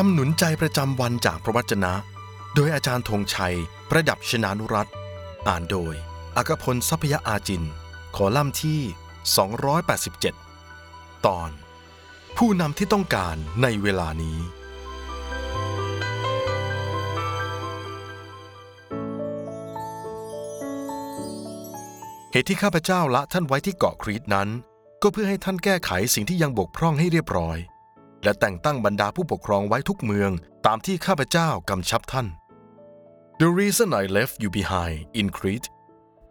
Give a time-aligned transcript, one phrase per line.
[0.00, 1.92] คำหนุนใจประจำวันจากพระวจนะ
[2.54, 3.56] โดยอาจารย์ธงชัย
[3.90, 4.88] ประดับชนานุรัต
[5.48, 5.94] อ่านโดย
[6.36, 7.62] อากพลทรัพยอาจิน
[8.16, 8.80] ขอลัมน์ที่
[10.42, 11.50] 287 ตอน
[12.36, 14.38] ผู้นำที่ต้องการในเวลานี้
[22.32, 24.48] เหตุที่ข้าพเจ้าละท่านไว้ที่เกาะครีตนั้น
[25.02, 27.58] ก็เพื่อให้ท่านแก้ไขสิ่งที่ยังบกพร่องให้เรียบร้อย
[28.22, 30.30] และแต่งตั้งบรรดาผู้ปกครองไว้ทุกเมือง
[30.66, 32.26] ตามที่ข้าพเจ้ากำชับท่าน
[33.42, 35.68] The reason I left you behind in Crete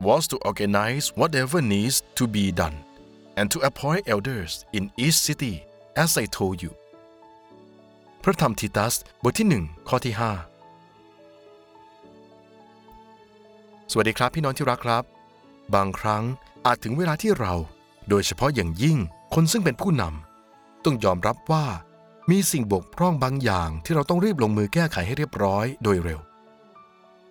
[0.07, 2.77] was to organize whatever needs to be done
[3.39, 5.55] and to appoint elders in each city
[6.03, 6.71] as I told you
[8.23, 10.21] พระธรรมทิตัสบทที่หนึ่งข้อที่ 5
[13.91, 15.03] สวัสดีครับพี่น้องที่รักครับ
[15.75, 16.23] บางครั้ง
[16.65, 17.53] อาจถึงเวลาที่เรา
[18.09, 18.97] โดยเฉพาะอย่างยิ่ง
[19.33, 20.26] คนซึ่งเป็นผู้นำ
[20.87, 21.65] ต้องยอมรับว่า
[22.29, 26.19] มีสิ่งบกพร่องบางอย่างที่เราต้องรีบลงมือแก้ไขให้เรียบร้อยโดยเร็ว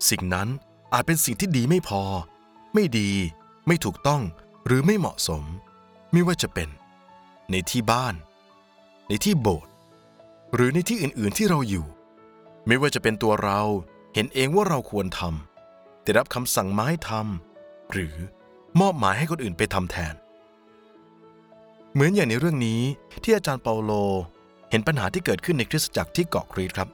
[0.08, 0.48] สิ่งนั้น
[0.92, 2.03] อาจเป็นสิ่งที่ดีไม่พอ
[2.75, 3.11] ไม่ดี
[3.67, 4.22] ไม่ถูกต้อง
[4.67, 5.42] หรือไม่เหมาะสม
[6.12, 6.69] ไม่ว่าจะเป็น
[7.50, 8.14] ในที่บ้าน
[9.08, 9.73] ในที่โบสถ์
[10.55, 11.86] หรือในที่อื่นๆที่เราอยู่
[12.67, 13.61] ไม่ว่าจะเป็นตัวเรา
[14.14, 18.17] เห็นเองว่าเราควรทำได้รับคำสั่งมาให้ทำหรือ
[18.80, 20.14] มอบหมายให้คนอื่นไปทำแทน
[21.97, 22.83] เหมือนอย่างในเรื่องนี้
[23.22, 23.92] ที่อาจารย์เปาโล
[24.70, 26.89] เห็นปัญหาที่เกิดขึ้นในคริสตจักรที่เกาะครีตครับ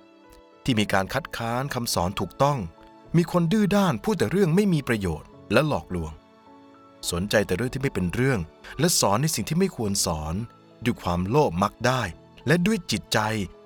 [0.64, 2.58] ที่มีการคัดค้านคำสอนถูกต้อง
[3.17, 6.12] มีคนดื้อด้านพูดแต่เรื่องไม่มีประโยชน์และหลอกลวง
[7.11, 8.41] สนใจแต่เรื่องที่ไม่เป็นเรื่อง
[8.78, 10.34] และสอนในสิ่งที่ไม่ควรสอน
[10.84, 12.03] ด้วยความโลภมักได้
[12.47, 13.19] และด้วยจิตใจ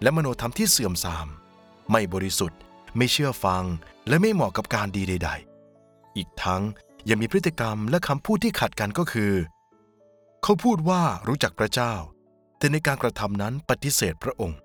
[0.02, 1.26] และมโนธรรมที่เสื่อมทราม
[1.90, 2.58] ไม่บริสุทธิ์
[2.96, 3.64] ไม่เชื่อฟัง
[4.08, 5.30] และไม่เหมาะกับการดีใด
[5.74, 6.62] ๆ อีกทั้ง
[7.08, 9.32] ยังมีพฤติกรรมและคำพูดที่ขัดกันก็คือ
[10.48, 11.94] เขาพูดว่ารู้จักพระเจ้า
[12.58, 14.58] แต่ในการกระทำนั้นปฏิเสธพระองค์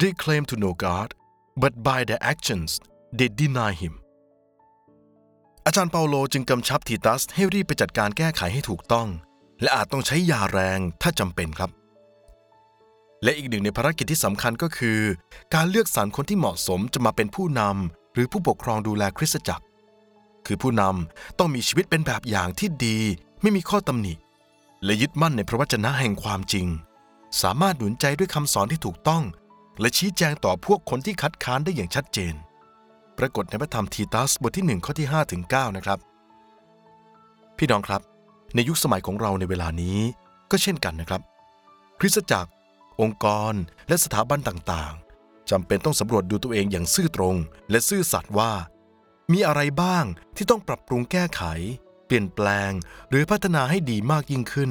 [0.00, 1.08] They claim to know God
[1.62, 2.70] but by their actions
[3.18, 3.94] they deny him
[5.66, 9.08] อาจารย์เปาโลจึงกำชับทีตัสให้รีบไปจัดการแก้ไขให้ถูกต้อง
[9.62, 11.70] และอาจต้องใช้ยาแรงถ้าจำเป็นครับ
[13.22, 15.00] และอีกหนึ่งในภารกิจที่สำคัญก็คือ
[15.54, 19.64] การเลือกสรรคนที่เหมาะสมจะมาเป็นผู้นำหรือผู้ปกครองดูแลคริสตจักร
[20.46, 23.00] คือผู้นำต้องมีชีวิตเป็นแบบอย่างที่ดี
[23.42, 24.14] ไม่มีข้อตำหนิ
[24.84, 26.66] และยึดมั่นในพระวจนะแห่งความจริง
[27.42, 29.22] สามารถหนุนใจด้วยคำสอนที่ถูกต้อง
[29.80, 32.34] และชี้แจงต่อพวกคนที่คัดค้านได้อย่างชัดเจน
[33.18, 35.98] ปรากฏในพระธรรมทีตัสบทที่ 1 ข้อที่5ถึง9นะครับ
[37.58, 38.02] พี่น้องครับ
[38.54, 39.98] ในยุคสมัยของเราในเวลานี้
[40.50, 41.20] ก็เช่นกันนะครับ
[42.00, 42.50] คริสตจักร
[43.00, 43.54] องค์กร
[43.88, 47.36] และสถาบันต่างๆจำเป็นต้องสำรวจดูตัวเองอย่างซื่อตรง
[47.70, 48.52] และซื่อสัตย์ว่า
[49.32, 50.04] มีอะไรบ้าง
[50.36, 51.42] ที่ต้องปรับปรุงแก้ไข
[52.10, 52.72] เปลี่ยนแปลง
[53.10, 54.70] หรือพัฒนาให้ดีมากยิ่งขึ้น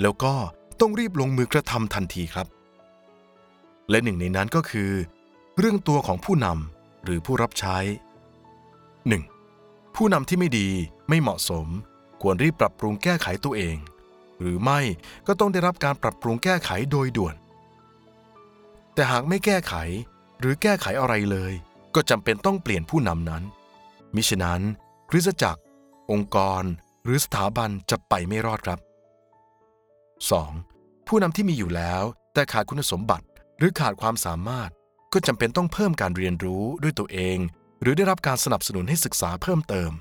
[0.00, 0.34] แล้วก็
[0.80, 2.46] ต้องรีบลงมือกระทำทันทีครับ
[3.90, 4.90] และหนึ่งในนั้นก็คือ
[5.58, 7.76] เรื่องตัวของผู้นำหรือผู้รับใช้
[8.66, 9.96] 1.
[9.96, 10.68] ผู้นำที่ไม่ดี
[11.08, 11.66] ไม่เหมาะสม
[12.22, 13.76] ควรรีบปรับปรุงแก้ไขตัวเอง
[14.40, 14.80] หรือไม่
[15.26, 17.34] ก็ต้องได้รับการปรับปรุงแก้ไขโดยด่วน
[18.94, 19.74] แต่หากไม่แก้ไข
[20.40, 21.52] หรือแก้ไขอะไรเลย
[21.94, 23.42] ก็จำเป็นต้องเปลี่ยนผู้นำนั้น
[24.14, 24.60] มิฉะนั้น
[25.10, 25.62] คริสตจักร
[26.10, 26.62] องค์กร
[27.04, 28.78] หรือสถาบันจะไปไม่รอดครับ
[30.32, 31.06] 2.
[31.06, 32.02] ผู้นำที่มีอยู่แล้ว
[32.34, 33.26] แต่ขาดคุณสมบัติ
[33.58, 34.70] หรือขาดความสามารถ
[35.12, 37.38] ก็จำเป็นต้องเพิ่มการเรียนรู้ด้วยตัวเอง
[37.82, 39.92] หรือได้รับการสนับสนุนให้ศึกษาเพิ่มเติม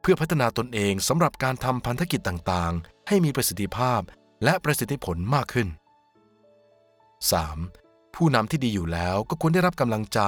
[0.00, 4.00] เพื่อพัฒนาตนเองสำหรับการทำพันธกิจต่างๆ ให้มีประสิทธิภาพ
[4.44, 5.68] และประสิทธิผลมากขึ้น
[7.30, 8.14] 3.
[8.14, 10.20] ผู้นำที่ดีอยู่แล้วก็ควรได้รับกำลังใจ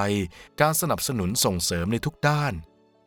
[0.60, 2.52] การสนับสนุนส่งเสริมในทุกด้าน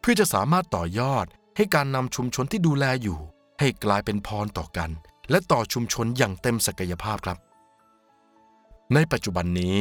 [0.01, 3.19] เพื่อจะสามารถต่อยอด ให้การนำชุมชนที่ดูแลอยู่
[3.59, 4.89] ให้กลายเป็นพรต่อกัน
[5.29, 7.37] และต่อชุมชนอย่างเต็มศักยภาพครับ
[8.93, 9.75] ในปัจจุบันนี้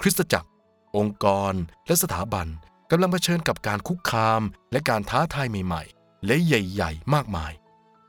[0.00, 0.48] คริสตจักร
[0.96, 1.54] องค์กร
[1.86, 2.46] และสถาบัน
[2.90, 4.42] กำลังเผชิญกับการคุกคาม
[4.72, 7.52] และการท้าทายใหม่ๆ และใหญ่ ๆ มากมาย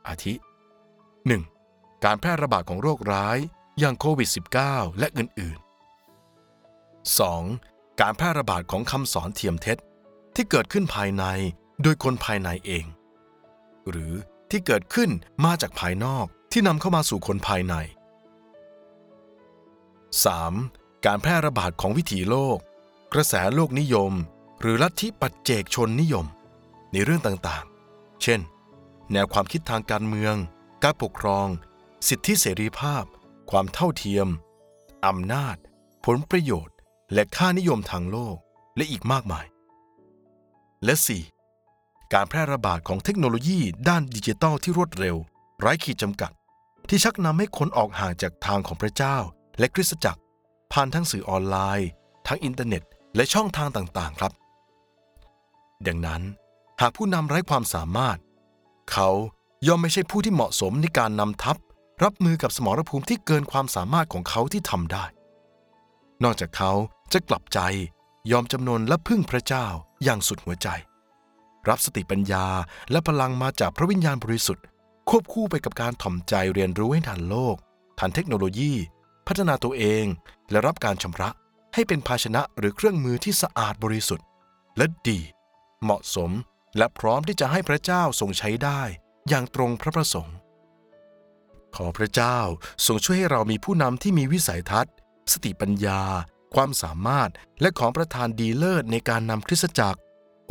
[0.08, 0.34] อาทิ
[1.40, 2.06] 1.
[2.06, 3.38] การแพร่ระบาดของโรคร้าย
[3.80, 4.30] อย่างโควิด
[4.64, 8.02] -19 และอื่นๆ 2.
[8.02, 9.78] การแพร่ระบาดของคำสอนเทียมเท็จ
[10.36, 11.24] ที่เกิดขึ้นภายใน
[11.84, 12.86] โดยคนภายในเอง
[13.90, 14.14] หรือ
[14.50, 15.10] ที่เกิดขึ้น
[15.46, 17.74] มาจากภายนอกที่นำเข้ามาสู่คนภายใน
[20.26, 21.06] 3.
[21.06, 22.58] การแพร่ระบาดของวิถีโลก
[23.14, 24.12] กระแสโลกนิยม
[24.62, 26.26] หรือลัทธิปัจเจกชนนิยม
[26.94, 28.40] ในเรื่องต่างๆ เช่น
[29.12, 30.36] แนวความคิดทางการเมือง
[30.84, 31.48] การปกครอง
[32.08, 33.04] สิทธิเสรีภาพ
[33.52, 34.28] ความเท่าเทียม
[35.08, 35.58] อำนาจ
[36.06, 36.76] ผลประโยชน์
[37.14, 38.38] และค่านิยมทางโลก
[38.76, 39.46] และอีกมากมาย
[40.86, 41.41] และ 4.
[42.14, 43.60] การแพร่ระบาดของเทคโนโลยี
[43.90, 45.16] ด้านดิจิทัลที่รวดเร็ว
[45.60, 46.32] ไร้ขีดจำกัด
[46.90, 49.18] ที่ชักนำให้คนออกห่างจากทางของพระเจ้า
[49.60, 50.22] และคริสตจักร
[50.74, 51.90] ผ่านทั้งสื่อออนไลน์
[52.28, 52.84] ทั้งอินเทอร์เน็ต
[53.16, 54.32] และช่องทางต่างๆ ครับ
[55.88, 56.22] ดังนั้น
[56.82, 58.18] หากผู้นำไร้ความสามารถ
[58.92, 59.10] เขา
[59.68, 61.58] ย่อมไม่ใช่ผู้ที่เหมาะสมในการนำทัพ
[62.04, 65.06] รับมือกับสมรภูมิที่เกินความสามารถของเขาที่ทำได้
[66.24, 66.72] นอกจากเขา
[67.14, 67.60] จะกลับใจ
[68.32, 69.68] ยอมจำนนและพึ่งพระเจ้า
[70.04, 70.70] อย่างสุดหัวใจ
[71.70, 72.46] รับสติปัญญา
[72.92, 74.66] และพลังมาจากพระวิญญาณบริสุทธิ์
[75.10, 77.56] ควบคู่ไปกับการถ่อมใจเรียนรู้ให้ทันโลก
[78.00, 78.74] ทันเทคโนโลยี
[79.28, 80.06] พัฒนาตัวเอง
[80.52, 81.30] และรับการชำระ
[81.74, 84.26] ให้เป็นภาชนะหรือเครื่องมือที่สะอาดบริสุทธิ์
[84.78, 85.20] และดี
[85.84, 86.32] เหมาะสม
[86.78, 88.82] และพร้อมที่จะให้พระเจ้าทรงใช้ได้
[89.30, 90.36] อย่างตรงพระประสงค์
[91.76, 92.38] ขอพระเจ้า
[92.86, 94.94] ทรงช่วยให้เรามีผู้นำที่มีวิสัยทัศน์
[95.32, 96.02] สติปัญญา
[96.56, 97.30] ความสามารถ
[97.62, 100.00] และของประทานดีเลิศในการนำคริสตจักร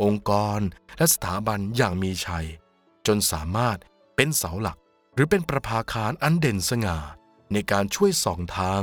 [0.03, 0.59] องค์กร
[0.97, 2.47] และสถาบันอย่างมีชัย
[3.07, 3.77] จนสามารถ
[4.15, 4.77] เป็นเสาหลัก
[5.15, 6.97] หรือเป็นประภาคารอันเด่นสง่า
[7.53, 8.81] ในการช่วยส่องทาง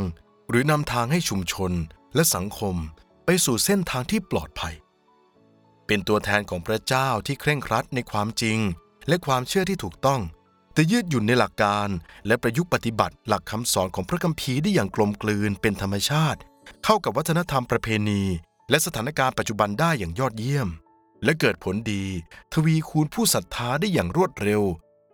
[0.48, 1.72] หรือนำทางให้ชุมชน
[2.14, 2.76] และสังคม
[3.24, 4.74] ไปสู่เส้นทางที่ปลอดภัย
[5.86, 8.58] เป็นตัวแทนของพระเจ้าที่เคร่งครัดในความจริง
[9.08, 10.20] และความเชื่อที่ถูกต้อง
[10.74, 11.88] แต่ยืดหยุ่นในหลักการ
[12.26, 16.38] และประยุกต์ปฏิบัติหลักคำสอนของพระคัมภีร์ได้อย่างกลมกลืนเป็นธรรมชาติ
[16.84, 18.22] เข้ากับวัฒนธรรมประเพณี
[18.70, 20.68] และสถานการณ์ปัจจุบันได้อย่างยอดเยี่ยม
[21.24, 22.04] และเกิดผลดี
[22.52, 24.62] ทวีคูณผู้ศรัทธาได้อย่างรวดเร็ว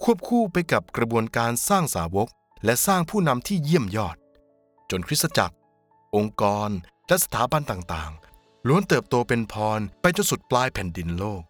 [0.02, 2.28] ควบคู่ไปกับกระบวนการสร้างสาวก
[2.64, 4.16] และสร้างผู้นำที่เยี่ยมยอด
[4.90, 5.56] จนคริสตจักร
[6.16, 6.70] องค์กร
[7.08, 11.42] และสถาบันต่างๆ ล้วนเติบโตเป็นพรไปจนสุดปลายแผ่นดินโลก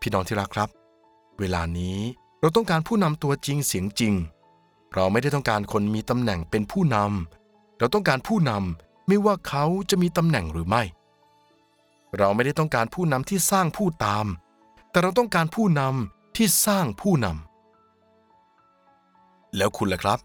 [0.00, 0.68] พี่น้องที่รักครับ
[1.38, 1.98] เวลานี้
[2.40, 4.14] เราต้องการผู้นำตัวจริงเสียงจริง
[4.94, 10.82] เราไม่ได้ต้องการคนมีตำแหน่งเป็นผู้นำเราต้องการผู้นำไม่ว่าเขาจะมีตำแหน่งหรือไม่
[12.18, 14.26] เราไม่ได้ต้องการผู้นำที่สร้างผู้ตาม
[14.90, 20.18] แต่เราต้องการผู้นำที่สร้างผู้นำแล้วคุณล่ะครับ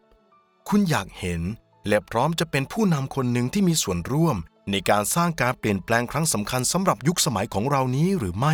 [0.69, 1.41] คุณอยากเห็น
[1.87, 4.37] และพร้อมจะเป็นผู้นำคนหนึ่งที่มีส่วนร่วม
[4.71, 8.53] ในการสร้างการเปลี่ยนแปลงครั้งสำคัญสำหรับยุคสมัยของเรานี้หรือไม่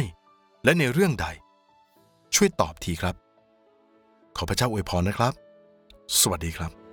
[0.64, 1.28] และในเรื่องใด
[2.36, 3.16] ช่วยตอบทีครับ
[4.38, 5.34] ขอพระเจ้าอวยพรนะครับ
[6.20, 6.85] สวัสดีครับ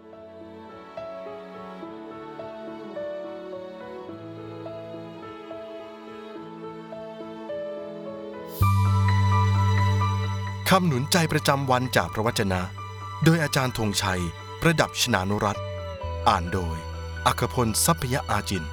[10.75, 12.61] คำหนุนใจประจำวันจากพระวจนะ
[13.25, 14.23] โดยอาจารย์ธงชัย
[14.61, 15.59] ประดับชนานุรัต
[16.29, 16.77] อ่านโดย
[17.27, 18.65] อัคพลทรัพยอาจิน